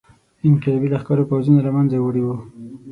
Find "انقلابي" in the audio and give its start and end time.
0.47-0.87